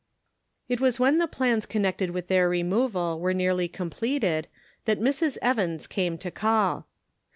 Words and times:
It 0.67 0.81
was 0.81 0.99
when 0.99 1.19
the 1.19 1.27
plans 1.27 1.67
connected 1.67 2.09
with 2.09 2.27
their 2.27 2.49
removal 2.49 3.19
were 3.19 3.35
nearly 3.35 3.67
completed 3.67 4.47
that 4.85 4.99
Mrs. 4.99 5.37
Evans 5.43 5.85
came 5.85 6.17
to 6.17 6.31
call. 6.31 6.87